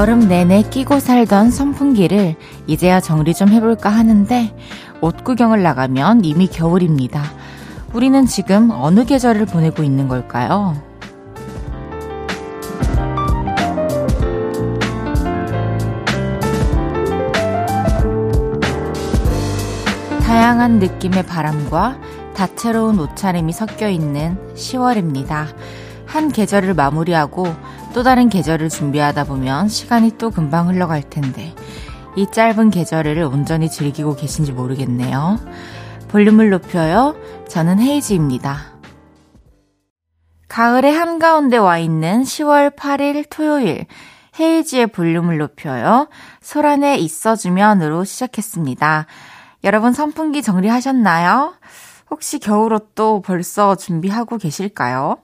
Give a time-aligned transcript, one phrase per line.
[0.00, 2.34] 여름 내내 끼고 살던 선풍기를
[2.66, 4.56] 이제야 정리 좀 해볼까 하는데
[5.02, 7.22] 옷 구경을 나가면 이미 겨울입니다.
[7.92, 10.74] 우리는 지금 어느 계절을 보내고 있는 걸까요?
[20.22, 21.98] 다양한 느낌의 바람과
[22.34, 25.48] 다채로운 옷차림이 섞여 있는 10월입니다.
[26.06, 27.48] 한 계절을 마무리하고
[27.92, 31.54] 또 다른 계절을 준비하다 보면 시간이 또 금방 흘러갈 텐데
[32.16, 35.38] 이 짧은 계절을 온전히 즐기고 계신지 모르겠네요.
[36.08, 37.16] 볼륨을 높여요.
[37.48, 38.78] 저는 헤이지입니다.
[40.48, 43.86] 가을의 한가운데 와 있는 10월 8일 토요일
[44.38, 46.08] 헤이지의 볼륨을 높여요.
[46.40, 49.06] 소란에 있어주면으로 시작했습니다.
[49.64, 51.54] 여러분 선풍기 정리하셨나요?
[52.10, 55.18] 혹시 겨울 옷도 벌써 준비하고 계실까요?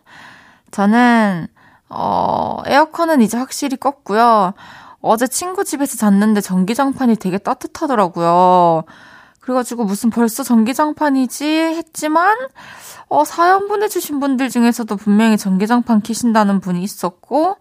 [0.71, 1.49] 저는
[1.89, 4.55] 어, 에어컨은 이제 확실히 껐고요.
[5.01, 8.85] 어제 친구 집에서 잤는데 전기장판이 되게 따뜻하더라고요.
[9.41, 12.37] 그래가지고 무슨 벌써 전기장판이지 했지만,
[13.09, 17.57] 어, 사연 보내주신 분들 중에서도 분명히 전기장판 키신다는 분이 있었고,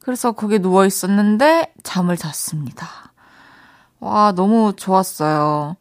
[0.00, 2.86] 그래서 거기에 누워 있었는데 잠을 잤습니다.
[4.00, 5.76] 와, 너무 좋았어요.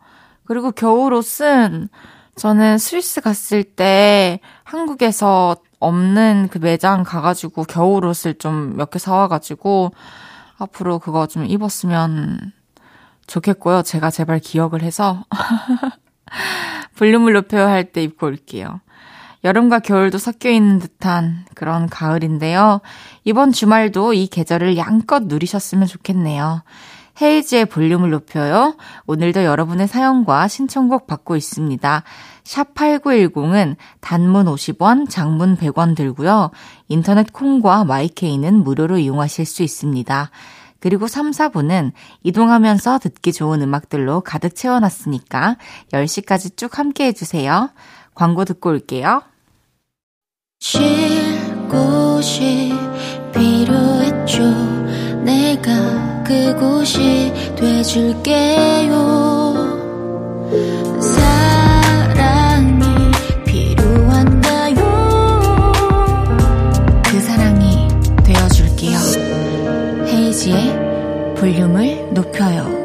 [0.45, 1.89] 그리고 겨울 옷은
[2.37, 9.91] 저는 스위스 갔을 때 한국에서 없는 그 매장 가가지고 겨울 옷을 좀 몇 개 사와가지고
[10.57, 12.51] 앞으로 그거 좀 입었으면
[13.27, 13.83] 좋겠고요.
[13.83, 15.23] 제가 제발 기억을 해서
[16.97, 18.81] 볼륨을 높여야 할 때 입고 올게요.
[19.43, 22.79] 여름과 겨울도 섞여 있는 듯한 그런 가을인데요.
[23.25, 26.63] 이번 주말도 이 계절을 양껏 누리셨으면 좋겠네요.
[27.21, 28.75] 헤이즈의 볼륨을 높여요.
[29.05, 32.03] 오늘도 여러분의 사연과 신청곡 받고 있습니다.
[32.43, 36.51] 샵 8910은 단문 50원, 장문 100원 들고요.
[36.87, 40.29] 인터넷 콩과 마이케이는 무료로 이용하실 수 있습니다.
[40.79, 41.93] 그리고 3, 4분은
[42.23, 45.55] 이동하면서 듣기 좋은 음악들로 가득 채워놨으니까
[45.93, 47.69] 10시까지 쭉 함께 해주세요.
[48.13, 49.21] 광고 듣고 올게요.
[50.59, 50.81] 쉴
[51.69, 52.73] 곳이
[53.33, 54.43] 필요했죠.
[55.23, 58.93] 내가 그곳이 돼줄게요.
[70.43, 72.83] 이은지의 볼륨을 높여요.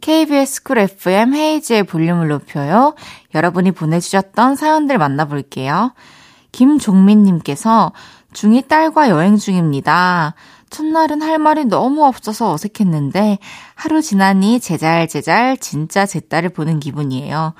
[0.00, 2.94] KBS Cool FM 헤이즈의 볼륨을 높여요.
[3.34, 5.94] 여러분이 보내주셨던 사연들 만나볼게요.
[6.52, 7.92] 김종민님께서
[8.34, 10.34] 중2 딸과 여행 중입니다.
[10.68, 13.38] 첫날은 할 말이 너무 없어서 어색했는데
[13.74, 17.54] 하루 지나니 재잘재잘 진짜 제 딸을 보는 기분이에요.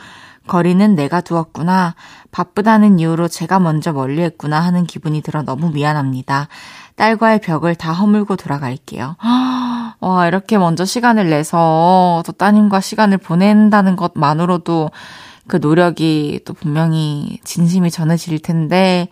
[0.47, 1.94] 거리는 내가 두었구나.
[2.31, 6.49] 바쁘다는 이유로 제가 먼저 멀리 했구나 하는 기분이 들어 너무 미안합니다.
[6.97, 9.16] 딸과의 벽을 다 허물고 돌아갈게요.
[10.00, 14.91] 와, 이렇게 먼저 시간을 내서 또 따님과 시간을 보낸다는 것만으로도
[15.47, 19.09] 그 노력이 또 분명히 진심이 전해질 텐데,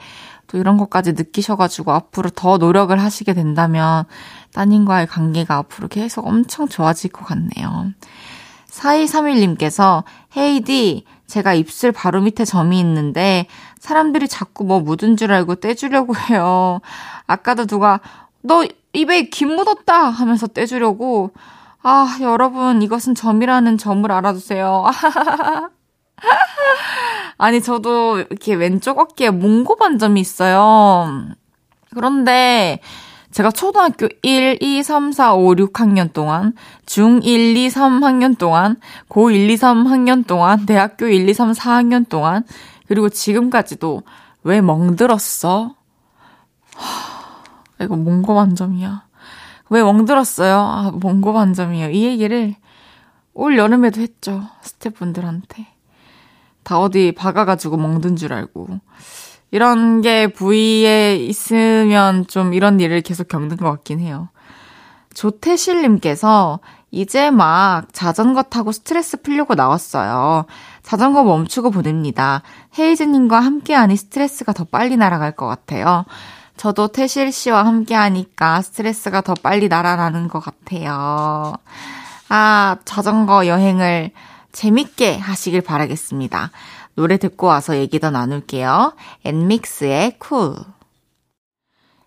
[0.47, 4.05] 또 이런 것까지 느끼셔가지고 앞으로 더 노력을 하시게 된다면
[4.53, 7.93] 따님과의 관계가 앞으로 계속 엄청 좋아질 것 같네요.
[8.71, 10.05] 4231님께서
[10.37, 13.47] 헤이디, 제가 입술 바로 밑에 점이 있는데
[13.79, 16.83] 사람들이 자꾸 뭐 묻은 줄 알고 떼주려고 해요.
[17.27, 18.01] 아까도 누가
[18.43, 21.31] 너 입에 김 묻었다 하면서 떼주려고
[21.83, 24.85] 아, 여러분 이것은 점이라는 점을 알아두세요.
[27.39, 31.29] 아니 저도 이렇게 왼쪽 어깨에 몽고 반점이 있어요.
[31.95, 32.81] 그런데
[33.33, 36.53] 제가 초등학교 1, 2, 3, 4, 5, 6학년 동안,
[36.85, 38.77] 중 1, 2, 3학년 동안,
[39.09, 42.45] 고 1, 2, 3학년 동안, 대학교 1, 2, 3, 4학년 동안,
[42.87, 44.03] 그리고 지금까지도
[44.45, 45.75] 왜 멍들었어?
[46.75, 49.05] 하, 이거 몽고 반점이야.
[49.71, 50.59] 왜 멍들었어요?
[50.59, 51.91] 아, 몽고 반점이에요.
[51.91, 52.55] 이 얘기를
[53.33, 54.43] 올 여름에도 했죠.
[54.61, 55.67] 스태프분들한테.
[56.65, 58.81] 다 어디 박아가지고 멍든 줄 알고.
[59.53, 64.29] 이런 게 부위에 있으면 좀 이런 일을 계속 겪는 것 같긴 해요.
[65.15, 66.59] 조태실님께서
[66.91, 70.47] 이제 막 자전거 타고 스트레스 풀려고 나왔어요.
[70.83, 72.43] 자전거 멈추고 보냅니다.
[72.79, 76.07] 헤이즈님과 함께하니 스트레스가 더 빨리 날아갈 것 같아요.
[76.57, 81.55] 저도 태실 씨와 함께하니까 스트레스가 더 빨리 날아가는 것 같아요.
[82.31, 84.13] 아, 자전거 여행을
[84.53, 86.51] 재밌게 하시길 바라겠습니다.
[86.95, 88.95] 노래 듣고 와서 얘기 더 나눌게요.
[89.25, 90.57] 엔믹스의 COOL.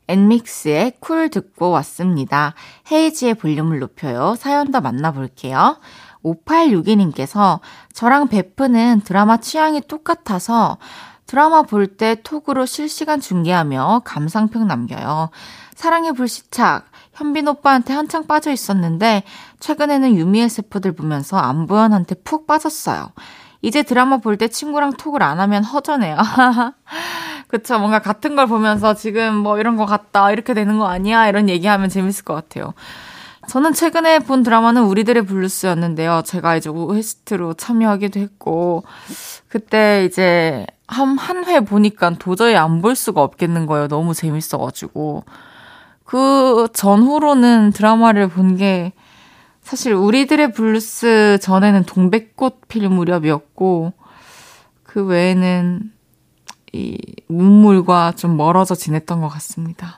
[0.08, 2.54] 엔믹스의 COOL 듣고 왔습니다.
[2.92, 4.36] 헤이즈의 볼륨을 높여요.
[4.38, 5.80] 사연 더 만나볼게요.
[6.24, 7.60] 5862님께서
[7.94, 10.78] 저랑 베프는 드라마 취향이 똑같아서
[11.26, 15.30] 드라마 볼 때 톡으로 실시간 중계하며 감상평 남겨요.
[15.74, 19.24] 사랑의 불시착, 현빈 오빠한테 한창 빠져 있었는데
[19.60, 23.12] 최근에는 유미의 세포들 보면서 안보현한테 푹 빠졌어요.
[23.66, 26.18] 이제 드라마 볼 때 친구랑 톡을 안 하면 허전해요.
[27.48, 27.80] 그쵸.
[27.80, 30.32] 뭔가 같은 걸 보면서 지금 뭐 이런 거 같다.
[30.32, 31.28] 이렇게 되는 거 아니야?
[31.28, 32.74] 이런 얘기하면 재밌을 것 같아요.
[33.48, 36.24] 저는 최근에 본 드라마는 우리들의 블루스였는데요.
[36.26, 38.84] 제가 이제 오헤스트로 참여하기도 했고,
[39.48, 43.88] 그때 이제 한, 한 회 보니까 도저히 안 볼 수가 없겠는 거예요.
[43.88, 45.24] 너무 재밌어가지고.
[46.06, 48.94] 그 전후로는 드라마를 본 게
[49.66, 53.94] 사실 우리들의 블루스 전에는 동백꽃 필 무렵이었고,
[54.84, 55.92] 그 외에는
[56.72, 59.98] 이 문물과 좀 멀어져 지냈던 것 같습니다.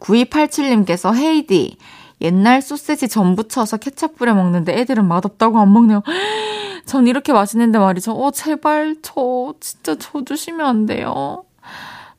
[0.00, 1.76] 9287님께서 헤이디
[2.20, 6.02] 옛날 소세지 전 부쳐서 케찹 뿌려 먹는데 애들은 맛없다고 안 먹네요.
[6.86, 8.14] 전 이렇게 맛있는데 말이죠.
[8.14, 11.44] 어, 제발 저 진짜 저 주시면 안 돼요.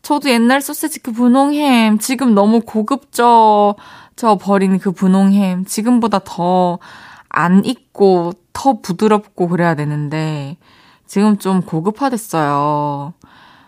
[0.01, 3.75] 저도 옛날 소세지 그 분홍햄 지금 너무 고급져
[4.19, 6.79] 저 버린 그 분홍햄 지금보다 더
[7.29, 10.57] 안 익고 더 부드럽고 그래야 되는데
[11.05, 13.13] 지금 좀 고급화됐어요.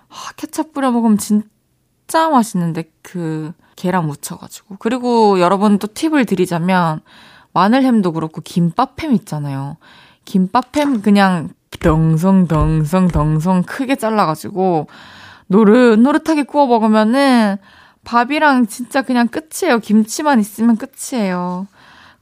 [0.10, 4.76] 아, 케찹 뿌려 먹으면 진짜 맛있는데 그 계란 묻혀가지고.
[4.80, 7.02] 그리고 여러분 또 팁을 드리자면
[7.54, 9.78] 마늘햄도 그렇고 김밥햄 있잖아요.
[10.26, 11.50] 김밥햄 그냥
[11.80, 14.88] 덩성 덩성 덩성 크게 잘라가지고
[15.48, 17.58] 노릇노릇하게 구워 먹으면은
[18.04, 19.80] 밥이랑 진짜 그냥 끝이에요.
[19.80, 21.68] 김치만 있으면 끝이에요.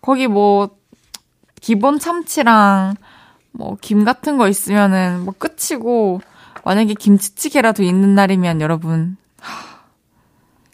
[0.02, 0.70] 거기 뭐
[1.62, 2.96] 기본 참치랑
[3.52, 6.22] 뭐 김 같은 거 있으면은 뭐 끝이고
[6.64, 9.66] 만약에 김치찌개라도 있는 날이면 여러분 하,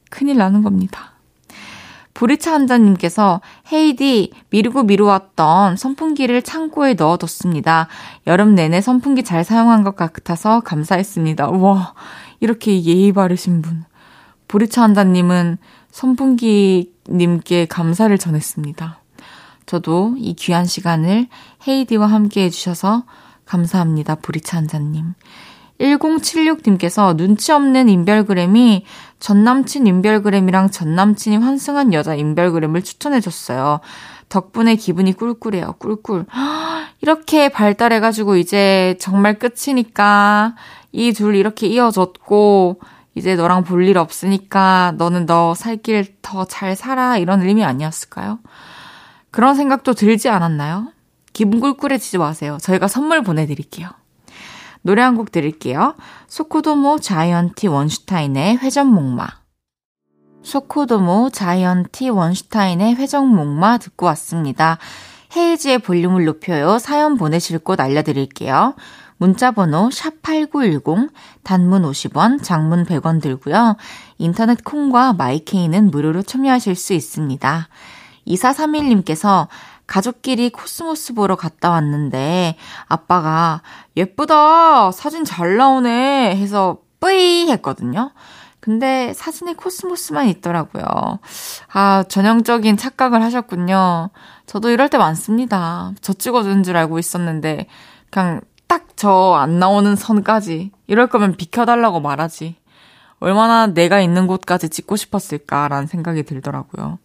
[0.10, 1.13] 큰일 나는 겁니다.
[2.13, 3.42] 보리차 한자님께서
[3.72, 7.88] 헤이디 미루고 미루었던 선풍기를 창고에 넣어뒀습니다.
[8.25, 11.50] 여름 내내 선풍기 잘 사용한 것 같아서 감사했습니다.
[11.50, 11.94] 와
[12.40, 13.84] 이렇게 예의 바르신 분.
[14.56, 15.57] 보리차 한자님은
[15.92, 19.00] 선풍기님께 감사를 전했습니다.
[19.66, 21.28] 저도 이 귀한 시간을
[21.68, 23.04] 헤이디와 함께 해주셔서
[23.46, 24.16] 감사합니다.
[24.16, 25.13] 보리차 한자님.
[25.81, 28.86] 1076님께서 눈치 없는 인별그램이
[29.19, 33.81] 전 남친 인별그램이랑 전 남친이 환승한 여자 인별그램을 추천해줬어요.
[34.30, 35.74] 덕분에 기분이 꿀꿀해요.
[35.80, 36.28] 꿀꿀.
[37.02, 40.56] 이렇게 발달해가지고 이제 정말 끝이니까
[40.94, 42.80] 이 둘 이렇게 이어졌고
[43.16, 48.40] 이제 너랑 볼 일 없으니까 너는 너 살 길 더 잘 살아 이런 의미 아니었을까요?
[49.32, 50.92] 그런 생각도 들지 않았나요?
[51.34, 52.58] 기분 꿀꿀해지지 마세요.
[52.62, 53.90] 저희가 선물 보내드릴게요.
[54.82, 55.96] 노래 한 곡 드릴게요.
[56.28, 59.28] 소코도모 자이언티 원슈타인의 회전목마.
[60.44, 64.78] 소코도모 자이언티 원슈타인의 회전목마 듣고 왔습니다.
[65.36, 66.78] 헤이즈의 볼륨을 높여요.
[66.80, 68.76] 사연 보내실 곳 알려드릴게요.
[69.18, 71.10] 문자번호 샵8910,
[71.44, 73.78] 단문 50원, 장문 100원 들고요.
[74.18, 77.68] 인터넷 콩과 my K는 무료로 참여하실 수 있습니다.
[78.28, 79.48] 2431님께서
[79.88, 82.56] 가족끼리 코스모스 보러 갔다 왔는데
[82.88, 83.62] 아빠가
[83.95, 88.12] 예쁘다 사진 잘 나오네 해서 브이 했거든요.
[88.60, 90.84] 근데 사진에 코스모스만 있더라고요.
[91.72, 94.10] 아, 전형적인 착각을 하셨군요.
[94.48, 95.92] 저도 이럴 때 많습니다.
[96.02, 97.68] 저 찍어준 줄 알고 있었는데,
[98.10, 100.72] 그냥 딱 저 안 나오는 선까지.
[100.88, 102.56] 이럴 거면 비켜달라고 말하지.
[103.19, 107.00] 얼마나 내가 있는 곳까지 찍고 싶었을까라는 생각이 들더라고요.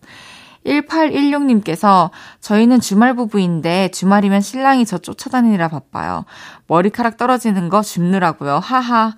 [0.67, 6.25] 1816님께서 저희는 주말 부부인데 주말이면 신랑이 저 쫓아다니느라 바빠요.
[6.67, 8.59] 머리카락 떨어지는 거 줍느라고요.
[8.59, 9.15] 하하.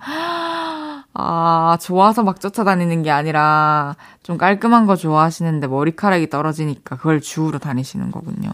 [1.15, 8.09] 아, 좋아서 막 쫓아다니는 게 아니라 좀 깔끔한 거 좋아하시는데 머리카락이 떨어지니까 그걸 주우러 다니시는
[8.11, 8.49] 거군요.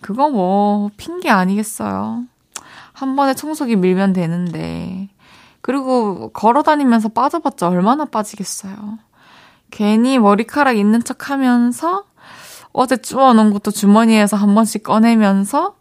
[0.00, 2.24] 그거 뭐 핑계 아니겠어요.
[2.98, 5.08] 한 번에 청소기 밀면 되는데.
[5.60, 8.98] 그리고 걸어 다니면서 빠져봤자 얼마나 빠지겠어요.
[9.70, 12.04] 괜히 머리카락 있는 척 하면서
[12.72, 15.76] 어제 주워놓은 것도 주머니에서 한 번씩 꺼내면서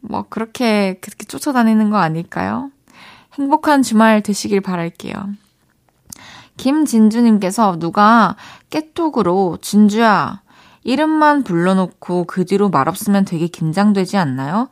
[0.00, 2.70] 뭐 그렇게 그렇게 쫓아다니는 거 아닐까요?
[3.34, 5.14] 행복한 주말 되시길 바랄게요.
[6.56, 8.36] 김진주님께서 누가
[8.70, 10.40] 깨톡으로 진주야
[10.82, 14.70] 이름만 불러놓고 그 뒤로 말없으면 되게 긴장되지 않나요?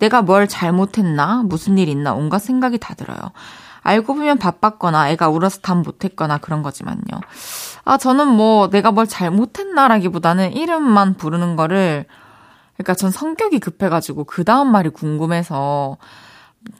[0.00, 1.42] 내가 뭘 잘못했나?
[1.44, 2.14] 무슨 일 있나?
[2.14, 3.18] 온갖 생각이 다 들어요.
[3.82, 7.20] 알고 보면 바빴거나 애가 울어서 답 못했거나 그런 거지만요.
[7.84, 12.04] 아, 저는 뭐 내가 뭘 잘못했나라기보다는 이름만 부르는 거를
[12.74, 15.98] 그러니까 전 성격이 급해가지고 그 다음 말이 궁금해서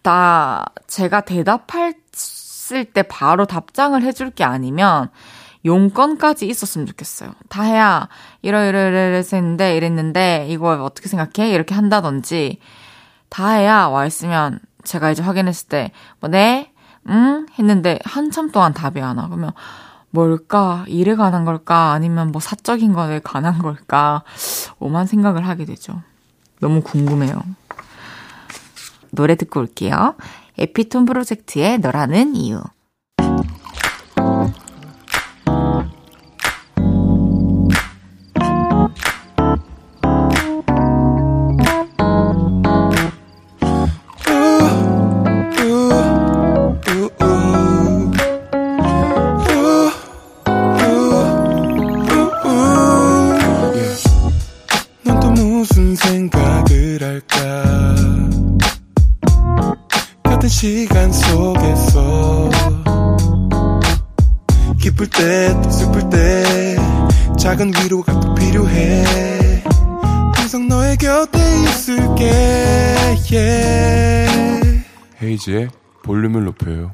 [0.03, 5.11] 나 제가 대답했을 때 바로 답장을 해줄 게 아니면
[5.65, 7.33] 용건까지 있었으면 좋겠어요.
[7.51, 8.09] 다혜야,
[8.41, 11.51] 이러이러이러해서 했는데, 이랬는데, 이거 어떻게 생각해?
[11.51, 12.61] 이렇게 한다든지,
[13.31, 16.73] 다혜야, 와 있으면, 제가 이제 확인했을 때, 뭐, 네?
[17.09, 17.47] 응?
[17.59, 19.29] 했는데, 한참 동안 답이 안 와.
[19.29, 19.53] 그러면,
[20.11, 20.85] 뭘까?
[20.89, 21.93] 일에 관한 걸까?
[21.93, 24.23] 아니면 뭐 사적인 거에 관한 걸까?
[24.79, 26.03] 오만 생각을 하게 되죠.
[26.61, 27.43] 너무 궁금해요.
[29.13, 30.17] 노래 듣고 올게요.
[30.59, 32.61] 에피톤 프로젝트의 너라는 이유.
[76.03, 76.93] 볼륨을 높여요.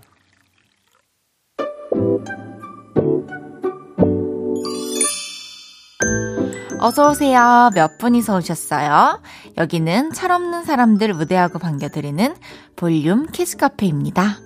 [6.78, 7.70] 어서오세요.
[7.75, 9.20] 몇 분이서 오셨어요?
[9.58, 12.34] 여기는 철없는 사람들 무대하고 반겨드리는
[12.76, 14.38] 볼륨 키스카페입니다.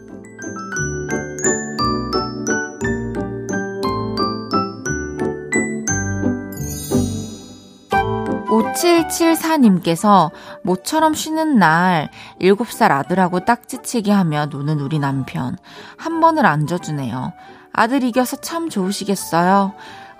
[8.70, 10.30] 5774님께서
[10.62, 12.10] 모처럼 쉬는 날
[12.40, 15.56] 7살 아들하고 딱지치기 하며 노는 우리 남편.
[15.96, 17.32] 한 번을 안져주네요.
[17.72, 19.72] 아들 이겨서 참 좋으시겠어요.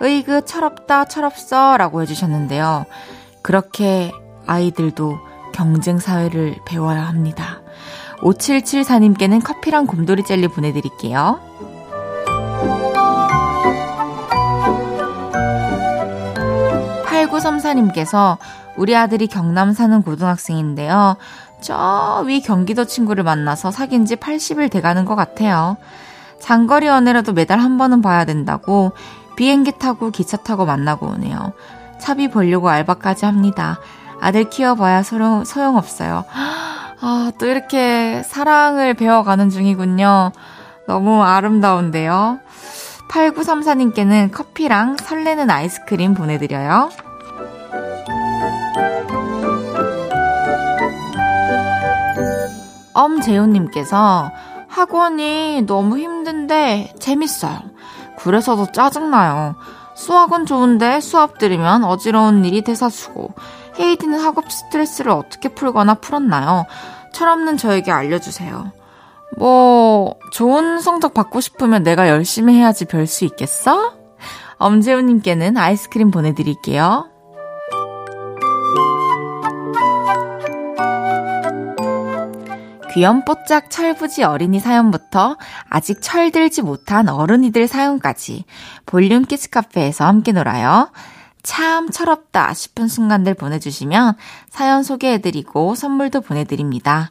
[0.03, 2.87] 으이그 철없다 철없어 라고 해주셨는데요.
[3.43, 4.13] 그렇게
[4.47, 5.19] 아이들도
[5.53, 7.61] 경쟁사회를 배워야 합니다.
[8.19, 11.50] 5774님께는 커피랑 곰돌이 젤리 보내드릴게요.
[17.41, 18.39] 8934님께서
[18.77, 21.17] 우리 아들이 경남 사는 고등학생인데요.
[21.61, 25.77] 저 위 경기도 친구를 만나서 사귄 지 80일 돼가는 것 같아요.
[26.41, 28.93] 장거리 연애라도 매달 한 번은 봐야 된다고
[29.37, 31.53] 비행기 타고 기차 타고 만나고 오네요.
[31.99, 33.79] 차비 벌려고 알바까지 합니다.
[34.21, 36.25] 아들 키워봐야 소용, 소용없어요.
[37.03, 40.33] 아, 또 이렇게 사랑을 배워가는 중이군요.
[40.87, 42.39] 너무 아름다운데요.
[43.11, 46.91] 8934님께는 커피랑 설레는 아이스크림 보내드려요.
[53.05, 54.31] 엄재훈님께서
[54.69, 57.59] 학원이 너무 힘든데 재밌어요.
[58.19, 59.57] 그래서 더 짜증나요.
[59.95, 63.35] 수학은 좋은데 수업 들으면 어지러운 일이 대사수고
[63.79, 66.67] 헤이디는 학업 스트레스를 어떻게 풀거나 풀었나요?
[67.13, 68.73] 철없는 저에게 알려주세요.
[69.37, 73.95] 뭐 좋은 성적 받고 싶으면 내가 열심히 해야지 별 수 있겠어?
[74.59, 77.10] 엄재훈님께는 아이스크림 보내드릴게요.
[82.93, 85.37] 귀염뽀짝 철부지 어린이 사연부터
[85.69, 88.45] 아직 철들지 못한 어른이들 사연까지
[88.85, 90.91] 볼륨 키스 카페에서 함께 놀아요.
[91.43, 94.17] 참 철없다 싶은 순간들 보내주시면
[94.51, 97.11] 사연 소개해드리고 선물도 보내드립니다.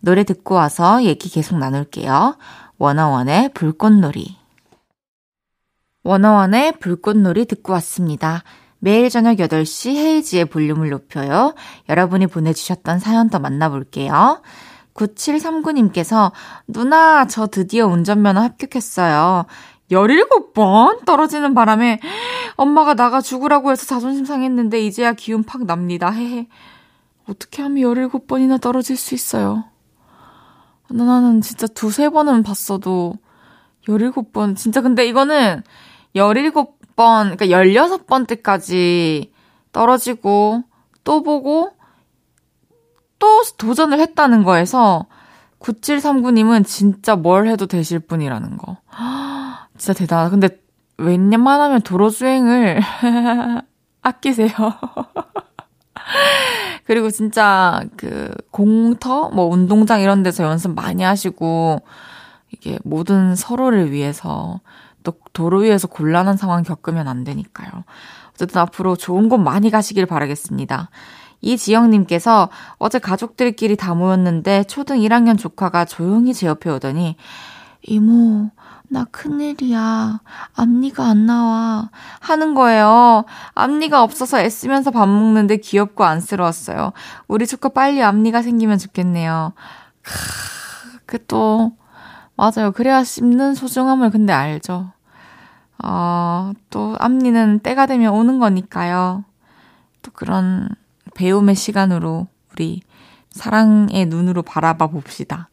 [0.00, 2.36] 노래 듣고 와서 얘기 계속 나눌게요.
[2.78, 4.36] 워너원의 불꽃놀이.
[6.02, 8.42] 워너원의 불꽃놀이 듣고 왔습니다.
[8.78, 11.54] 매일 저녁 8시 헤이지의 볼륨을 높여요.
[11.88, 14.40] 여러분이 보내주셨던 사연 더 만나볼게요.
[14.94, 16.32] 9739님께서,
[16.66, 19.46] 누나, 저 드디어 운전면허 합격했어요.
[19.90, 22.00] 17번 떨어지는 바람에
[22.56, 26.10] 엄마가 나가 죽으라고 해서 자존심 상했는데 이제야 기운 팍 납니다.
[26.10, 26.46] 헤헤.
[27.28, 29.64] 어떻게 하면 17번이나 떨어질 수 있어요?
[30.88, 33.14] 나는 진짜 두세 번은 봤어도
[33.86, 35.62] 17번, 진짜 근데 이거는
[36.14, 39.32] 17번, 그러니까 16번 때까지
[39.72, 40.64] 떨어지고
[41.04, 41.70] 또 보고
[43.20, 45.06] 또 도전을 했다는 거에서
[45.60, 48.78] 9739님은 진짜 뭘 해도 되실 분이라는 거.
[49.78, 50.30] 진짜 대단하다.
[50.30, 50.48] 근데
[50.96, 52.80] 웬만하면 도로 주행을
[54.02, 54.48] 아끼세요.
[56.84, 61.82] 그리고 진짜 그 공터, 뭐 운동장 이런 데서 연습 많이 하시고
[62.50, 64.60] 이게 모든 서로를 위해서
[65.02, 67.84] 또 도로 위에서 곤란한 상황 겪으면 안 되니까요.
[68.32, 70.90] 어쨌든 앞으로 좋은 곳 많이 가시길 바라겠습니다.
[71.40, 77.16] 이지영님께서 어제 가족들끼리 다 모였는데 초등 1학년 조카가 조용히 제 옆에 오더니
[77.82, 78.50] 이모
[78.92, 80.20] 나 큰일이야.
[80.56, 81.90] 앞니가 안 나와.
[82.18, 83.24] 하는 거예요.
[83.54, 86.92] 앞니가 없어서 애쓰면서 밥 먹는데 귀엽고 안쓰러웠어요.
[87.28, 89.52] 우리 조카 빨리 앞니가 생기면 좋겠네요.
[90.02, 91.72] 크, 그 또,
[92.34, 92.72] 맞아요.
[92.72, 94.90] 그래야 씹는 소중함을 근데 알죠.
[95.84, 99.24] 어, 또 앞니는 때가 되면 오는 거니까요.
[100.02, 100.68] 또 그런
[101.14, 102.82] 배움의 시간으로 우리
[103.30, 105.48] 사랑의 눈으로 바라봐 봅시다.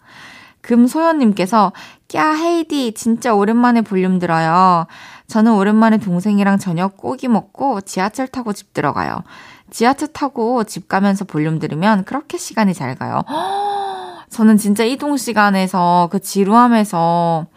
[0.61, 1.71] 금소연님께서,
[2.09, 4.85] 꺄, 헤이디, 진짜 오랜만에 볼륨 들어요.
[5.27, 9.23] 저는 오랜만에 동생이랑 저녁 고기 먹고 지하철 타고 집 들어가요.
[9.69, 13.23] 지하철 타고 집 가면서 볼륨 들으면 그렇게 시간이 잘 가요.
[14.29, 17.47] 저는 진짜 이동 시간에서 그 지루함에서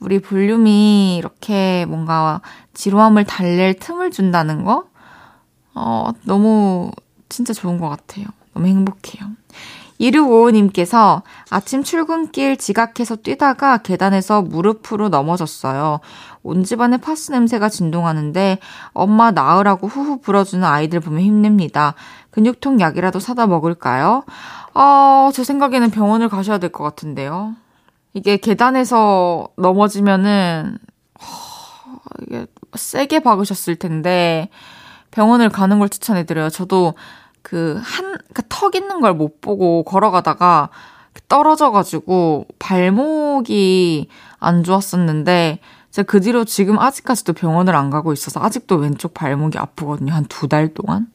[0.00, 2.40] 우리 볼륨이 이렇게 뭔가
[2.74, 4.84] 지루함을 달랠 틈을 준다는 거?
[5.74, 6.90] 어, 너무
[7.28, 8.26] 진짜 좋은 것 같아요.
[8.54, 9.24] 너무 행복해요.
[10.00, 16.00] 1655님께서 아침 출근길 지각해서 뛰다가 계단에서 무릎으로 넘어졌어요.
[16.44, 18.58] 온 집안에 파스 냄새가 진동하는데
[18.92, 21.94] 엄마 나으라고 후후 불어주는 아이들 보면 힘냅니다.
[22.30, 24.22] 근육통 약이라도 사다 먹을까요?
[24.74, 27.54] 아, 제 생각에는 병원을 가셔야 될 것 같은데요.
[28.14, 30.78] 이게 계단에서 넘어지면은,
[31.20, 31.24] 어,
[32.22, 34.48] 이게 세게 박으셨을 텐데,
[35.10, 36.50] 병원을 가는 걸 추천해드려요.
[36.50, 36.94] 저도
[37.42, 40.68] 그 한, 그 턱 있는 걸 못 보고 걸어가다가
[41.28, 45.60] 떨어져가지고 발목이 안 좋았었는데,
[45.90, 50.12] 제가 그 뒤로 지금 아직까지도 병원을 안 가고 있어서 아직도 왼쪽 발목이 아프거든요.
[50.12, 51.06] 한 두 달 동안.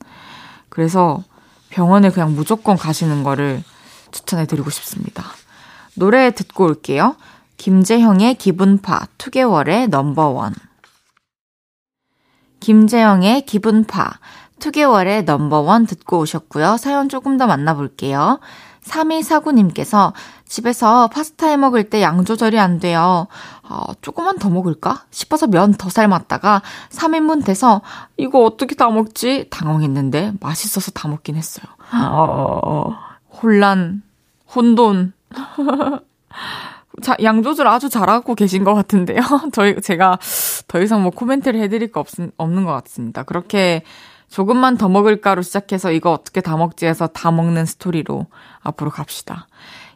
[0.69, 1.23] 그래서
[1.69, 3.63] 병원에 그냥 무조건 가시는 거를
[4.11, 5.23] 추천해드리고 싶습니다.
[5.95, 7.15] 노래 듣고 올게요.
[7.57, 10.53] 김재형의 기분파, 2개월의 넘버원.
[12.67, 14.19] 김재형의 기분파,
[14.59, 16.77] 2개월의 넘버원 듣고 오셨고요.
[16.77, 18.39] 사연 조금 더 만나볼게요.
[18.85, 20.13] 3249님께서
[20.47, 23.27] 집에서 파스타 해 먹을 때 양 조절이 안 돼요.
[23.67, 25.03] 어, 조금만 더 먹을까?
[25.11, 27.81] 싶어서 면 더 삶았다가 3인분 돼서
[28.15, 29.47] 이거 어떻게 다 먹지?
[29.49, 31.65] 당황했는데 맛있어서 다 먹긴 했어요.
[31.93, 32.95] 어,
[33.41, 34.03] 혼란,
[34.55, 35.11] 혼돈.
[37.01, 39.21] 자, 양 조절 아주 잘하고 계신 것 같은데요.
[39.51, 40.19] 저희, 제가
[40.67, 43.23] 더 이상 뭐 코멘트를 해드릴 거 없, 없는 것 같습니다.
[43.23, 43.83] 그렇게
[44.29, 48.27] 조금만 더 먹을까로 시작해서 이거 어떻게 다 먹지 해서 다 먹는 스토리로
[48.61, 49.47] 앞으로 갑시다.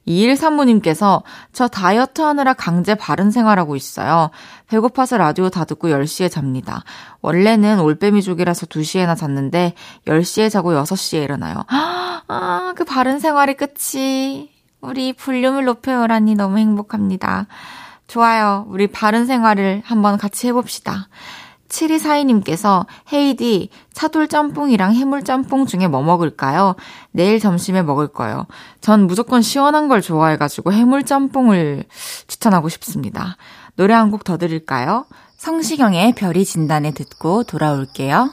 [0.07, 4.29] 2135님께서 저 다이어트 하느라 강제 바른 생활하고 있어요.
[4.67, 6.83] 배고파서 라디오 다 듣고 10시에 잡니다.
[7.21, 9.73] 원래는 올빼미족이라서 2시에나 잤는데
[10.05, 11.65] 10시에 자고 6시에 일어나요.
[12.29, 17.47] 아, 그 바른 생활의 끝이 우리 볼륨을 높여요라니 너무 행복합니다.
[18.07, 18.65] 좋아요.
[18.69, 21.09] 우리 바른 생활을 한번 같이 해봅시다.
[21.67, 26.75] 7242님께서 헤이디 차돌 짬뽕이랑 해물 짬뽕 중에 뭐 먹을까요?
[27.11, 28.45] 내일 점심에 먹을 거예요.
[28.79, 31.83] 전 무조건 시원한 걸 좋아해가지고 해물 짬뽕을
[32.27, 33.35] 추천하고 싶습니다.
[33.75, 35.05] 노래 한 곡더 드릴까요?
[35.37, 38.31] 성시경의 별이 진단에 듣고 돌아올게요.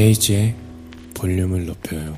[0.00, 0.54] 헤이즈의
[1.14, 2.16] 볼륨을 높여요.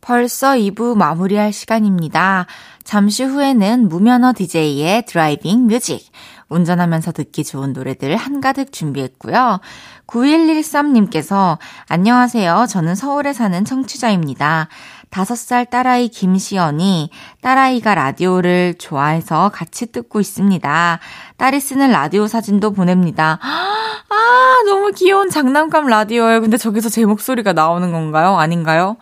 [0.00, 2.46] 벌써 2부 마무리할 시간입니다.
[2.82, 6.10] 잠시 후에는 무면허 DJ의 driving music.
[6.48, 9.60] 운전하면서 듣기 좋은 노래들 한가득 준비했고요.
[10.06, 12.66] 9113님께서 안녕하세요.
[12.68, 14.68] 저는 서울에 사는 청취자입니다.
[15.12, 17.10] 5살 딸아이 김시연이
[17.42, 20.98] 딸아이가 라디오를 좋아해서 같이 듣고 있습니다.
[21.36, 23.38] 딸이 쓰는 라디오 사진도 보냅니다.
[23.42, 26.40] 아, 너무 귀여운 장난감 라디오예요.
[26.40, 28.38] 근데 저기서 제 목소리가 나오는 건가요?
[28.38, 28.96] 아닌가요?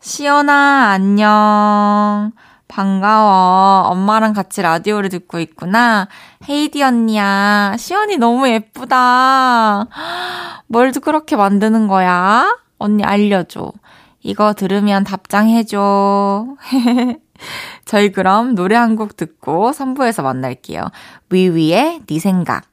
[0.00, 2.32] 시연아, 안녕.
[2.66, 3.88] 반가워.
[3.88, 6.08] 엄마랑 같이 라디오를 듣고 있구나.
[6.48, 7.76] 헤이디 언니야.
[7.78, 9.86] 시연이 너무 예쁘다.
[10.66, 12.56] 뭘 그렇게 만드는 거야?
[12.78, 13.72] 언니 알려줘.
[14.22, 16.46] 이거 들으면 답장해줘.
[17.84, 20.82] 저희 그럼 노래 한 곡 듣고 3부에서 만날게요.
[21.30, 22.64] 위위의 네 생각.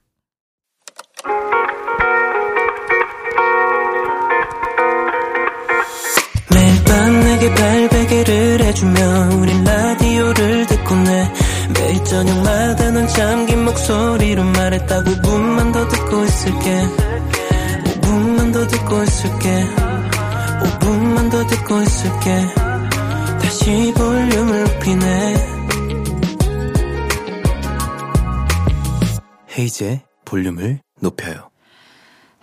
[6.51, 11.31] 매일 밤 내게 발베개를 해주며 우린 라디오를 듣고 내
[11.73, 16.81] 매일 저녁마다 넌 잠긴 목소리로 말했다 5분만 더 듣고 있을게
[18.01, 19.84] 5분만 더 듣고 있을게
[20.85, 22.45] 5분만 더 듣고 있을게
[23.41, 25.35] 다시 볼륨을 높이네
[29.57, 31.49] 헤이즈의 볼륨을 높여요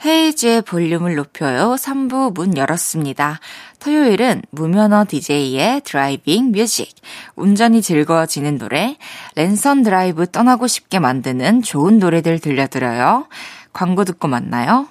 [0.05, 1.76] 헤이즈의 볼륨을 높여요.
[1.78, 3.38] 3부 문 열었습니다.
[3.78, 6.92] 토요일은 무면허 DJ의 driving music,
[7.37, 8.96] 운전이 즐거워지는 노래,
[9.37, 13.28] 랜선 드라이브 떠나고 싶게 만드는 좋은 노래들 들려드려요.
[13.72, 14.88] 광고 듣고 만나요.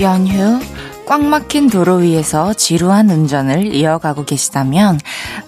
[0.00, 0.60] 연휴
[1.06, 5.00] 꽉 막힌 도로 위에서 지루한 운전을 이어가고 계시다면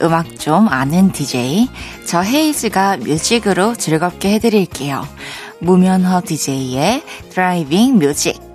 [0.02, 1.68] 음악 좀 아는 DJ
[2.04, 5.06] 저 헤이즈가 music으로 즐겁게 해드릴게요.
[5.60, 8.49] 무면허 DJ의 driving music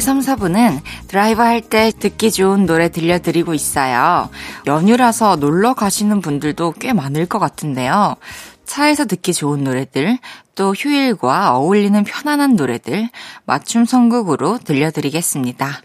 [0.00, 4.30] 토요일 3, 4부는 드라이브 할 때 듣기 좋은 노래 들려드리고 있어요.
[4.66, 8.16] 연휴라서 놀러 가시는 분들도 꽤 많을 것 같은데요.
[8.64, 10.18] 차에서 듣기 좋은 노래들,
[10.54, 13.10] 또 휴일과 어울리는 편안한 노래들,
[13.44, 15.82] 맞춤 선곡으로 들려드리겠습니다.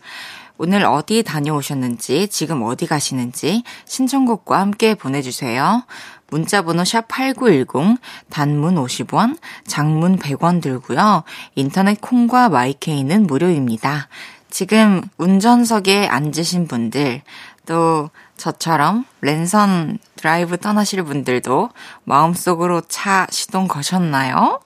[0.58, 5.84] 오늘 어디 다녀오셨는지, 지금 어디 가시는지 신청곡과 함께 보내주세요.
[6.30, 7.98] 문자번호 샵8910,
[8.30, 11.24] 단문 50원, 장문 100원 들고요.
[11.56, 14.08] 인터넷 콩과 마이케이는 무료입니다.
[14.50, 17.22] 지금 운전석에 앉으신 분들,
[17.66, 21.70] 또 저처럼 랜선 드라이브 떠나실 분들도
[22.04, 24.60] 마음속으로 차 시동 거셨나요?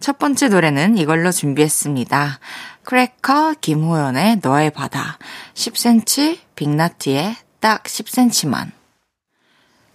[0.00, 2.40] 첫 번째 노래는 이걸로 준비했습니다.
[2.82, 5.18] 크래커 김호연의 너의 바다
[5.54, 8.72] 10cm 빅나티의 딱 10cm만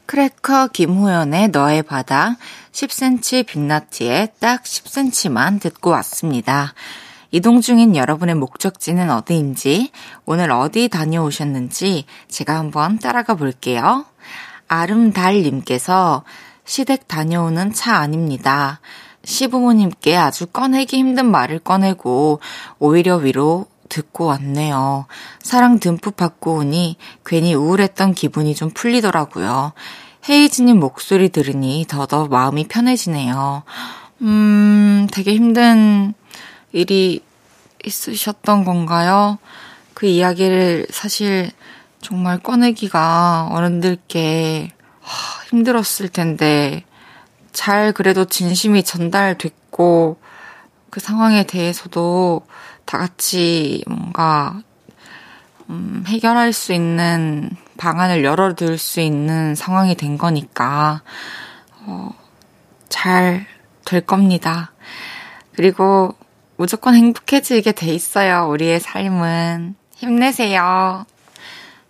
[0.08, 2.38] 크래커 김호연의 너의 바다
[2.72, 6.74] 10cm 빅나티의 딱 10cm만 듣고 왔습니다.
[7.32, 9.92] 이동 중인 여러분의 목적지는 어디인지,
[10.26, 14.06] 오늘 어디 다녀오셨는지 제가 한번 따라가 볼게요.
[14.70, 16.24] 아름달님께서
[16.64, 18.80] 시댁 다녀오는 차 아닙니다.
[19.26, 22.40] 시부모님께 아주 꺼내기 힘든 말을 꺼내고
[22.80, 25.06] 오히려 위로 듣고 왔네요.
[25.42, 29.74] 사랑 듬뿍 받고 오니 괜히 우울했던 기분이 좀 풀리더라고요.
[30.30, 33.64] 헤이즈님 목소리 들으니 더더 마음이 편해지네요.
[34.22, 36.14] 음, 되게 힘든
[36.72, 37.24] 일이
[37.86, 39.38] 있으셨던 건가요?
[39.94, 41.52] 그 이야기를 사실
[42.02, 44.70] 정말 꺼내기가 어른들께
[45.50, 46.84] 힘들었을 텐데,
[47.54, 50.18] 잘 그래도 진심이 전달됐고,
[50.90, 52.42] 그 상황에 대해서도
[52.88, 54.60] 다 같이 뭔가,
[55.70, 61.04] 음, 해결할 수 있는 방안을 열어둘 수 있는 상황이 된 거니까,
[61.86, 62.10] 어,
[62.90, 63.46] 잘
[63.88, 64.74] 될 겁니다.
[65.56, 66.14] 그리고
[66.58, 68.48] 무조건 행복해지게 돼 있어요.
[68.50, 69.76] 우리의 삶은.
[69.96, 71.06] 힘내세요.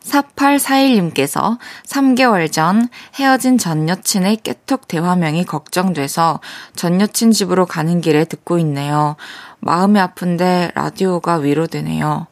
[0.08, 6.40] 4841님께서 3개월 전 헤어진 전 여친의 깨톡 대화명이 걱정돼서
[6.76, 9.16] 전 여친 집으로 가는 길에 듣고 있네요.
[9.60, 12.28] 마음이 아픈데 라디오가 위로되네요.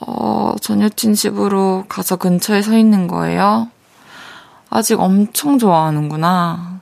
[0.00, 3.68] 어, 전 여친 집으로 가서 근처에 서 있는 거예요?
[4.70, 6.80] 아직 엄청 좋아하는구나.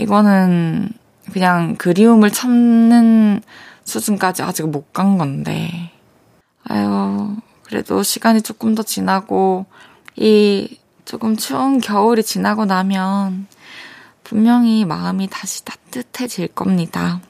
[0.00, 0.90] 이거는
[1.32, 3.42] 그냥 그리움을 참는
[3.84, 5.90] 수준까지 아직 못 간 건데.
[6.68, 7.36] 아유,
[7.70, 9.64] 그래도 시간이 조금 더 지나고,
[10.16, 13.46] 이 조금 추운 겨울이 지나고 나면
[14.24, 17.20] 분명히 마음이 다시 따뜻해질 겁니다.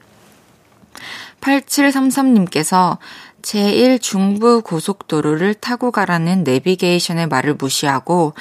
[1.42, 2.96] 8733님께서
[3.42, 8.32] 제1 중부 고속도로를 타고 가라는 내비게이션의 말을 무시하고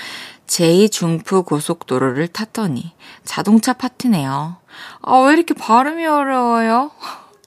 [0.48, 2.94] 제2 중부 고속도로를 탔더니
[3.26, 4.58] 자동차 파티네요.
[5.02, 6.92] 아, 왜 이렇게 발음이 어려워요?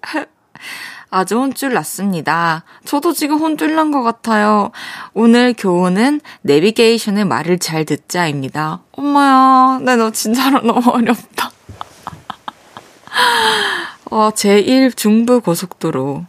[1.15, 2.65] 아주 혼쭐 났습니다.
[2.87, 4.71] 저도 지금 혼쭐 난 것 같아요.
[5.13, 8.81] 오늘 교훈은 내비게이션의 말을 잘 듣자입니다.
[8.93, 11.51] 엄마야, 나 너 진짜로 너무 어렵다.
[14.11, 16.25] 어, 제1 중부 고속도로.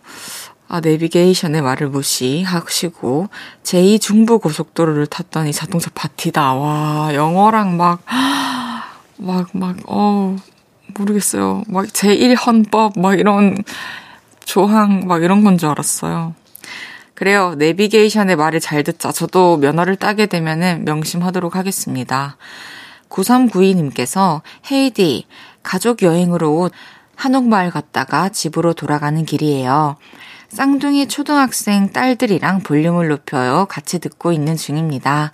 [0.67, 3.30] 아, 내비게이션의 말을 무시하시고,
[3.63, 6.56] 제2 중부 고속도로를 탔더니 자동차 파티다.
[6.56, 8.02] 와, 영어랑 막,
[9.17, 10.36] 막, 막, 어우,
[10.98, 11.63] 모르겠어요.
[11.67, 13.63] 막 제1 헌법, 막 이런
[14.45, 16.36] 조항, 막 이런 건 줄 알았어요.
[17.15, 17.56] 그래요.
[17.56, 19.12] 내비게이션의 말을 잘 듣자.
[19.12, 22.38] 저도 면허를 따게 되면은 명심하도록 하겠습니다.
[23.10, 25.27] 9392님께서 헤이디,
[25.62, 26.71] 가족 여행으로
[27.15, 29.97] 한옥마을 갔다가 집으로 돌아가는 길이에요.
[30.49, 33.65] 쌍둥이 초등학생 딸들이랑 볼륨을 높여요.
[33.69, 35.32] 같이 듣고 있는 중입니다.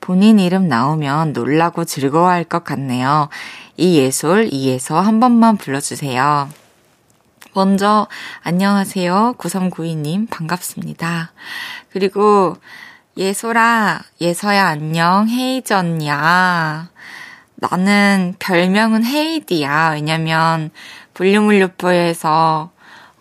[0.00, 3.28] 본인 이름 나오면 놀라고 즐거워할 것 같네요.
[3.76, 6.48] 이 예솔, 이에서 한 번만 불러주세요.
[7.52, 8.06] 먼저,
[8.42, 9.34] 안녕하세요.
[9.36, 11.32] 9392님, 반갑습니다.
[11.90, 12.56] 그리고,
[13.16, 16.90] 예소라, 예서야 안녕, 헤이전야.
[17.56, 19.90] 나는 별명은 헤이디야.
[19.94, 20.70] 왜냐면,
[21.14, 22.70] 볼륨을요포에서,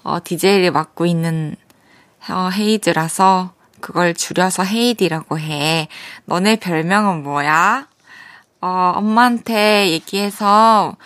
[0.04, 1.56] 어, DJ를 맡고 있는,
[2.30, 5.88] 어, 헤이즈라서, 그걸 줄여서 헤이디라고 해.
[6.26, 7.88] 너네 별명은 뭐야?
[8.62, 10.98] 어, 엄마한테 얘기해서,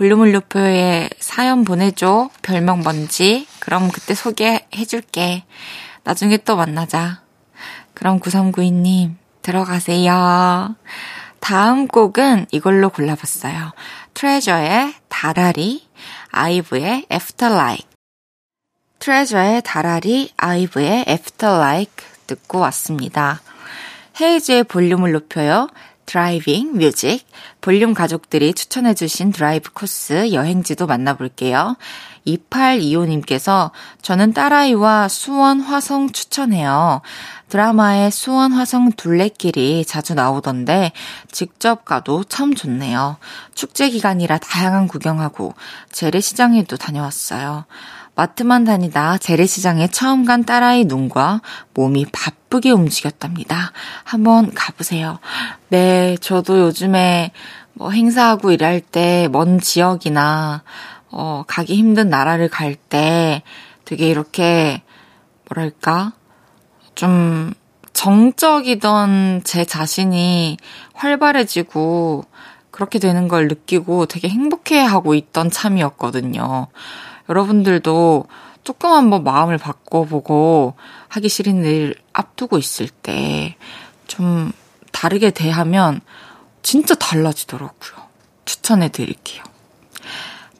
[0.00, 2.30] 볼륨을요포에 사연 보내줘.
[2.40, 3.46] 별명 뭔지.
[3.58, 5.44] 그럼 그때 소개해줄게.
[6.04, 7.20] 나중에 또 만나자.
[7.92, 10.74] 그럼 9392님, 들어가세요.
[11.40, 13.72] 다음 곡은 이걸로 골라봤어요.
[14.14, 15.86] 트레저의 다라리,
[16.30, 17.86] 아이브의 After LIKE.
[19.00, 23.42] 트레저의 다라리, 아이브의 After LIKE 듣고 왔습니다.
[24.18, 25.68] 헤이즈의 볼륨을 높여요.
[26.10, 27.24] driving music
[27.60, 31.76] 볼륨 가족들이 추천해 주신 드라이브 코스 여행지도 만나볼게요.
[32.26, 33.70] 2825님께서
[34.02, 37.00] 저는 딸아이와 수원 화성 추천해요.
[37.48, 40.90] 드라마에 수원 화성 둘레길이 자주 나오던데
[41.30, 43.16] 직접 가도 참 좋네요.
[43.54, 45.54] 축제 기간이라 다양한 구경하고
[45.92, 47.66] 재래시장에도 다녀왔어요.
[48.14, 51.40] 마트만 다니다 재래시장에 처음 간 딸아이 눈과
[51.74, 53.72] 몸이 바쁘게 움직였답니다.
[54.04, 55.18] 한번 가보세요.
[55.68, 57.32] 네, 저도 요즘에
[57.72, 60.62] 뭐 행사하고 일할 때 먼 지역이나
[61.10, 63.42] 어, 가기 힘든 나라를 갈 때
[63.84, 64.82] 되게 이렇게
[65.48, 66.12] 뭐랄까
[66.94, 67.52] 좀
[67.92, 70.56] 정적이던 제 자신이
[70.94, 72.24] 활발해지고
[72.70, 76.68] 그렇게 되는 걸 느끼고 되게 행복해하고 있던 참이었거든요.
[77.30, 78.26] 여러분들도
[78.62, 80.74] 조금 한번 마음을 바꿔보고
[81.08, 83.56] 하기 싫은 일 앞두고 있을 때
[84.10, 84.50] 좀
[84.90, 86.00] 다르게 대하면
[86.62, 88.08] 진짜 달라지더라고요.
[88.44, 89.44] 추천해 드릴게요.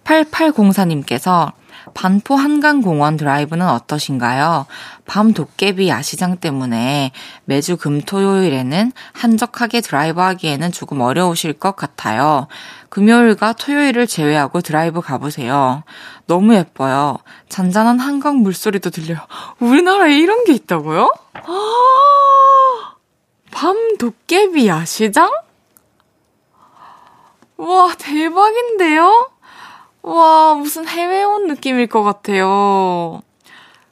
[0.04, 1.52] 8804님께서
[1.94, 4.66] 반포 한강공원 드라이브는 어떠신가요?
[5.06, 7.12] 밤 도깨비 야시장 때문에
[7.44, 12.48] 매주 금, 토요일에는 한적하게 드라이브 하기에는 조금 어려우실 것 같아요.
[12.88, 15.82] 금요일과 토요일을 제외하고 드라이브 가보세요.
[16.26, 17.18] 너무 예뻐요.
[17.48, 19.18] 잔잔한 한강 물소리도 들려요.
[19.58, 21.12] 우리나라에 이런 게 있다고요?
[21.34, 22.94] 아,
[23.50, 25.30] 밤 도깨비 야시장?
[27.56, 29.30] 와, 대박인데요?
[30.02, 33.22] 와, 무슨 해외 온 느낌일 것 같아요.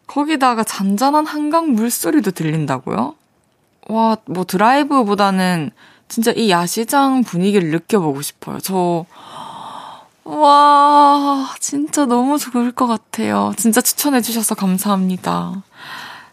[0.06, 3.14] 거기다가 잔잔한 한강 물소리도 들린다고요?
[3.88, 5.70] 와, 뭐 드라이브보다는
[6.08, 8.58] 진짜 이 야시장 분위기를 느껴보고 싶어요.
[8.60, 9.04] 저,
[10.24, 13.52] 와, 진짜 너무 좋을 것 같아요.
[13.56, 15.62] 진짜 추천해주셔서 감사합니다.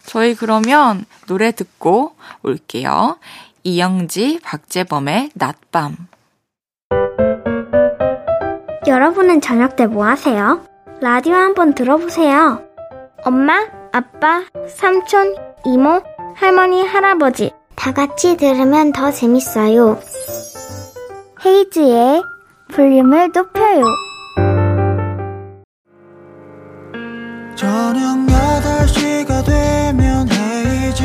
[0.05, 3.17] 저희 그러면 노래 듣고 올게요.
[3.63, 6.07] 이영지, 박재범의 낮밤.
[8.87, 10.61] 여러분은 저녁 때 뭐 하세요?
[11.01, 12.61] 라디오 한번 들어보세요.
[13.23, 16.01] 엄마, 아빠, 삼촌, 이모,
[16.35, 19.99] 할머니, 할아버지 다 같이 들으면 더 재밌어요.
[21.45, 22.21] 헤이즈의
[22.73, 23.83] 볼륨을 높여요.
[27.55, 31.03] 저녁 8시가 되면 헤이즈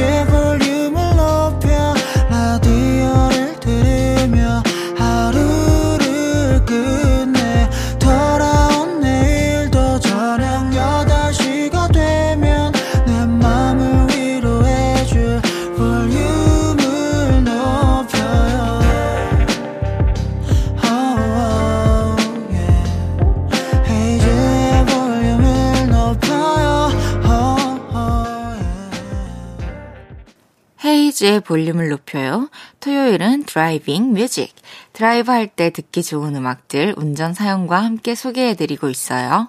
[31.10, 32.48] 헤이즈의 볼륨을 높여요.
[32.78, 34.54] 토요일은 driving music.
[34.92, 39.48] 드라이브 할 때 듣기 좋은 음악들 운전 사연과 함께 소개해드리고 있어요.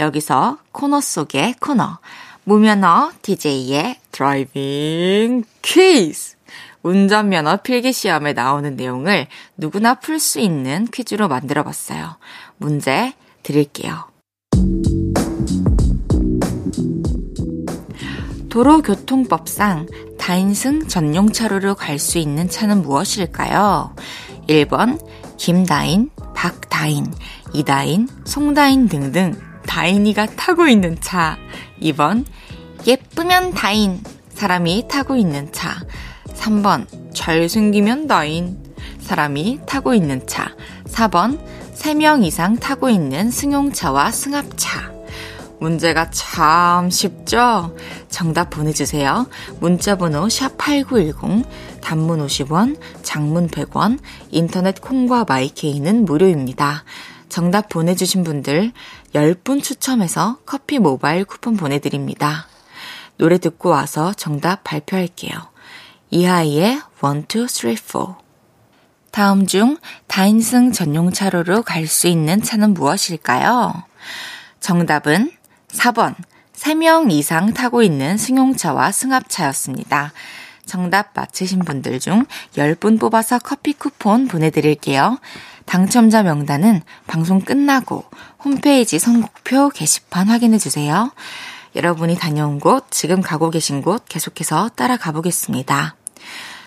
[0.00, 1.98] 여기서 코너 속의 코너.
[2.44, 6.36] 무면허 DJ의 driving 퀴즈.
[6.82, 12.16] 운전면허 필기시험에 나오는 내용을 누구나 풀 수 있는 퀴즈로 만들어 봤어요.
[12.56, 14.04] 문제 드릴게요.
[18.48, 19.86] 도로교통법상
[20.26, 23.94] 다인승 전용 차로로 갈 수 있는 차는 무엇일까요?
[24.48, 25.00] 1번
[25.36, 27.14] 김다인, 박다인,
[27.52, 31.38] 이다인, 송다인 등등 다인이가 타고 있는 차.
[31.80, 32.24] 2번
[32.88, 34.02] 예쁘면 다인,
[34.34, 35.76] 사람이 타고 있는 차.
[36.34, 38.58] 3번 잘생기면 다인,
[38.98, 40.50] 사람이 타고 있는 차.
[40.88, 41.38] 4번
[41.76, 44.95] 3명 이상 타고 있는 승용차와 승합차.
[45.60, 47.74] 문제가 참 쉽죠?
[48.08, 49.26] 정답 보내주세요.
[49.60, 51.44] 문자번호 샵8910,
[51.80, 53.98] 단문 50원, 장문 100원,
[54.30, 56.84] 인터넷 콩과 마이케이는 무료입니다.
[57.28, 58.72] 정답 보내주신 분들
[59.14, 62.46] 10분 추첨해서 커피 모바일 쿠폰 보내드립니다.
[63.16, 65.32] 노래 듣고 와서 정답 발표할게요.
[66.10, 68.18] 이하이의 1, 2, 3, 4
[69.10, 73.72] 다음 중 다인승 전용 차로로 갈 수 있는 차는 무엇일까요?
[74.60, 75.30] 정답은
[75.76, 76.14] 4번
[76.54, 80.12] 3명 이상 타고 있는 승용차와 승합차였습니다.
[80.64, 82.24] 정답 맞히신 분들 중
[82.56, 85.18] 10분 뽑아서 커피 쿠폰 보내드릴게요.
[85.64, 88.04] 당첨자 명단은 방송 끝나고
[88.44, 91.12] 홈페이지 선곡표 게시판 확인해주세요.
[91.74, 95.96] 여러분이 다녀온 곳, 지금 가고 계신 곳 계속해서 따라가 보겠습니다.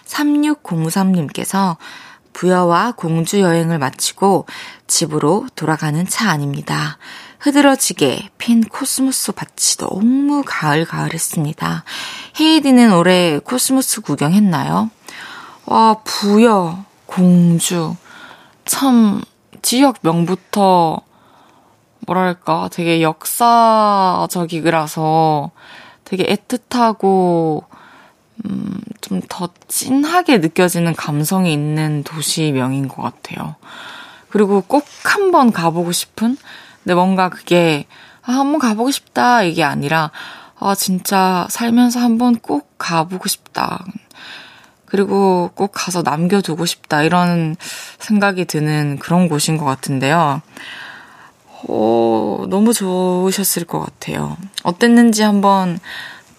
[0.06, 1.78] 3603님께서
[2.34, 4.46] 부여와 공주 여행을 마치고
[4.88, 6.98] 집으로 돌아가는 차 아닙니다.
[7.40, 11.84] 흐드러지게 핀 코스모스 밭이 너무 가을가을했습니다.
[12.40, 14.90] 헤이디는 올해 코스모스 구경했나요?
[15.66, 17.96] 와, 부여, 공주.
[18.66, 19.22] 참,
[19.62, 21.02] 지역 명부터,
[22.06, 24.32] 뭐랄까, 되게 역사적이라서
[26.04, 27.64] 되게 애틋하고,
[28.46, 33.56] 음, 좀 더 찐하게 느껴지는 감성이 있는 도시명인 것 같아요.
[34.30, 36.38] 그리고 꼭 한번 가보고 싶은
[36.90, 37.86] 근데 뭔가 그게
[38.24, 40.10] 아, 한번 가보고 싶다 이게 아니라
[40.58, 43.86] 아 진짜 살면서 한번 꼭 가보고 싶다.
[44.86, 47.56] 그리고 꼭 가서 남겨두고 싶다 이런
[48.00, 50.42] 생각이 드는 그런 곳인 것 같은데요.
[51.68, 54.36] 어, 너무 좋으셨을 것 같아요.
[54.64, 55.80] 어땠는지 한번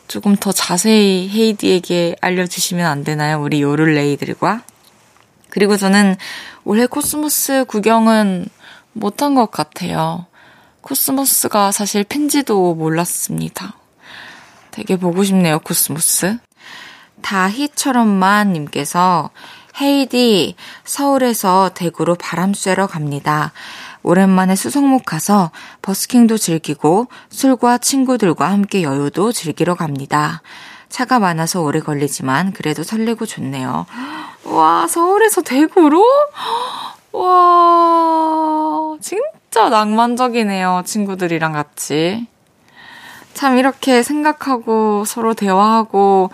[0.08, 3.40] 조금 더 자세히 헤이디에게 알려주시면 안 되나요?
[3.40, 4.62] 우리 요를레이들과.
[5.48, 6.16] 그리고 저는
[6.64, 8.48] 올해 코스모스 구경은
[8.94, 10.26] 못한 것 같아요.
[10.82, 13.74] 코스모스가 사실 핀지도 몰랐습니다.
[14.70, 16.38] 되게 보고 싶네요, 코스모스.
[17.22, 19.30] 다희처럼만 님께서
[19.80, 23.52] 헤이즈 서울에서 대구로 바람 쐬러 갑니다.
[24.02, 25.50] 오랜만에 수성못 가서
[25.82, 30.42] 버스킹도 즐기고 술과 친구들과 함께 여유도 즐기러 갑니다.
[30.88, 33.86] 차가 많아서 오래 걸리지만 그래도 설레고 좋네요.
[34.44, 36.02] 와, 서울에서 대구로?
[37.12, 40.82] 와, 진짜 낭만적이네요.
[40.86, 42.26] 친구들이랑 같이.
[43.34, 46.30] 참 이렇게 생각하고 서로 대화하고,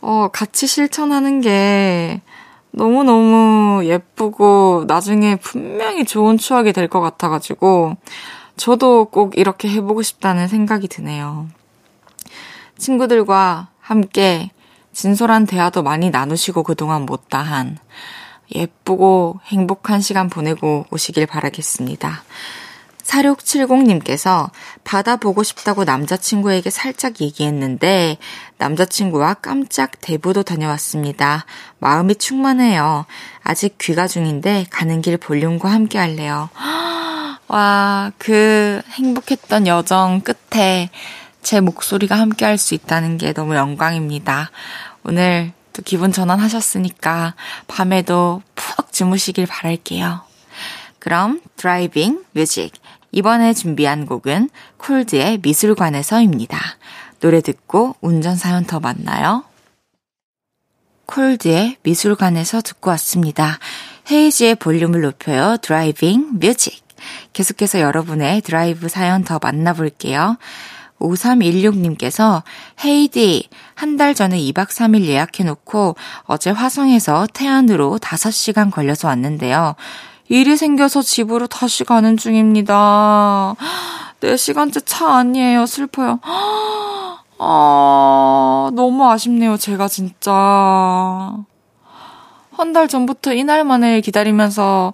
[0.00, 2.20] 어, 같이 실천하는 게
[2.70, 7.96] 너무너무 예쁘고 나중에 분명히 좋은 추억이 될 것 같아가지고,
[8.56, 11.46] 저도 꼭 이렇게 해보고 싶다는 생각이 드네요.
[12.78, 14.50] 친구들과 함께
[14.92, 17.78] 진솔한 대화도 많이 나누시고 그동안 못다한
[18.54, 22.22] 예쁘고 행복한 시간 보내고 오시길 바라겠습니다.
[23.08, 24.50] 4670님께서
[24.84, 28.18] 바다 보고 싶다고 남자친구에게 살짝 얘기했는데
[28.58, 31.46] 남자친구와 깜짝 대부도 다녀왔습니다.
[31.78, 33.06] 마음이 충만해요.
[33.42, 36.50] 아직 귀가 중인데 가는 길 볼륨과 함께 할래요.
[37.48, 40.90] 와, 그 행복했던 여정 끝에
[41.42, 44.50] 제 목소리가 함께 할 수 있다는 게 너무 영광입니다.
[45.04, 47.36] 오늘 또 기분 전환하셨으니까
[47.68, 50.22] 밤에도 푹 주무시길 바랄게요.
[50.98, 52.72] 그럼 driving music
[53.12, 56.58] 이번에 준비한 곡은 콜드의 미술관에서입니다.
[57.20, 59.44] 노래 듣고 운전 사연 더 만나요.
[61.06, 63.60] 콜드의 미술관에서 듣고 왔습니다.
[64.10, 65.58] 헤이즈의 볼륨을 높여요.
[65.58, 66.82] driving music.
[67.32, 70.38] 계속해서 여러분의 드라이브 사연 더 만나볼게요.
[71.00, 72.42] 5316님께서
[72.84, 79.74] 헤이디 한 달 전에 2박 3일 예약해 놓고 어제 화성에서 태안으로 5시간 걸려서 왔는데요.
[80.28, 83.54] 일이 생겨서 집으로 다시 가는 중입니다.
[84.20, 85.66] 4시간째 차 아니에요.
[85.66, 86.20] 슬퍼요.
[87.40, 89.56] 아, 너무 아쉽네요.
[89.56, 91.32] 제가 진짜.
[92.52, 94.92] 한 달 전부터 이날만을 기다리면서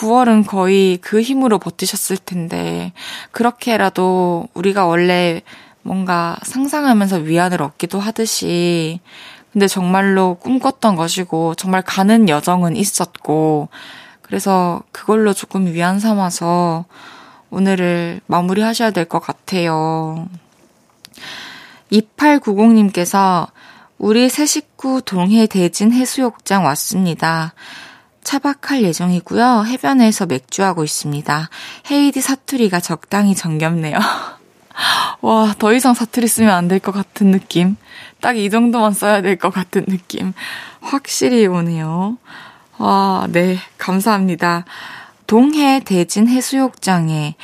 [0.00, 2.92] 9월은 거의 그 힘으로 버티셨을 텐데,
[3.32, 5.42] 그렇게라도 우리가 원래
[5.82, 9.00] 뭔가 상상하면서 위안을 얻기도 하듯이,
[9.52, 13.68] 근데 정말로 꿈꿨던 것이고, 정말 가는 여정은 있었고,
[14.22, 16.86] 그래서 그걸로 조금 위안 삼아서
[17.50, 20.28] 오늘을 마무리 하셔야 될 것 같아요.
[21.92, 23.48] 2890님께서
[23.98, 27.52] 우리 새 식구 동해 대진 해수욕장 왔습니다.
[28.22, 29.64] 차박할 예정이고요.
[29.66, 31.48] 해변에서 맥주하고 있습니다.
[31.90, 33.98] 헤이디 사투리가 적당히 정겹네요.
[35.20, 37.76] 와, 더 이상 사투리 쓰면 안 될 것 같은 느낌.
[38.20, 40.32] 딱 이 정도만 써야 될 것 같은 느낌.
[40.80, 42.18] 확실히 오네요.
[42.78, 44.64] 와, 네, 감사합니다.
[45.26, 47.36] 동해 대진 해수욕장에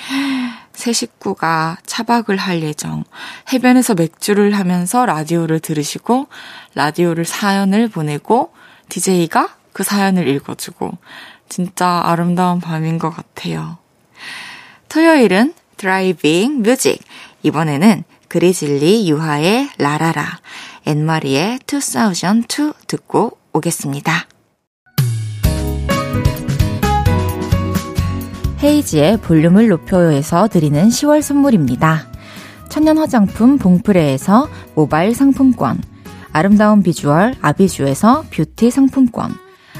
[0.72, 3.04] 새 식구가 차박을 할 예정.
[3.52, 6.26] 해변에서 맥주를 하면서 라디오를 들으시고,
[6.74, 8.52] 라디오를 사연을 보내고,
[8.88, 10.96] DJ가 그 사연을 읽어주고
[11.50, 13.76] 진짜 아름다운 밤인 것 같아요.
[14.88, 16.98] 토요일은 driving music.
[17.42, 20.40] 이번에는 그리즐리 유하의 라라라,
[20.86, 24.26] 앤마리의 2002 듣고 오겠습니다.
[28.62, 32.10] 헤이즈의 볼륨을 높여요에서 드리는 10월 선물입니다.
[32.70, 35.82] 천연 화장품 봉프레에서 모바일 상품권,
[36.32, 39.44] 아름다운 비주얼 아비주에서 뷰티 상품권,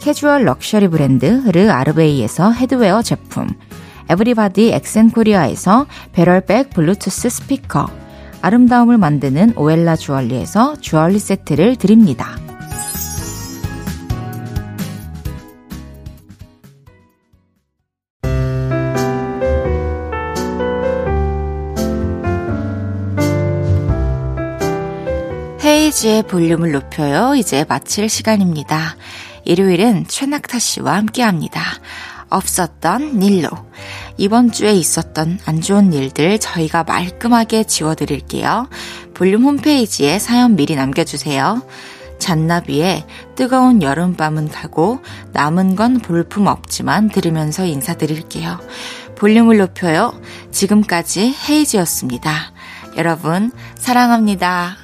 [0.00, 3.48] 캐주얼 럭셔리 브랜드 르 아르베이에서 headwear 제품,
[4.08, 7.86] 에브리바디 엑센코리아에서 배럴백 블루투스 스피커,
[8.40, 12.38] 아름다움을 만드는 오엘라 주얼리에서 주얼리 세트를 드립니다.
[25.62, 27.34] 헤이지의 볼륨을 높여요.
[27.34, 28.96] 이제 마칠 시간입니다.
[29.44, 31.62] 일요일은 최낙타 씨와 함께 합니다.
[32.28, 33.48] 없었던 일로.
[34.16, 38.68] 이번 주에 있었던 안 좋은 일들 저희가 말끔하게 지워드릴게요.
[39.14, 41.62] 볼륨 홈페이지에 사연 미리 남겨주세요.
[42.18, 45.00] 잔나비의 뜨거운 여름밤은 가고
[45.32, 48.60] 남은 건 볼품 없지만 들으면서 인사드릴게요.
[49.16, 50.12] 볼륨을 높여요.
[50.52, 52.52] 지금까지 헤이지였습니다.
[52.96, 54.76] 여러분, 사랑합니다.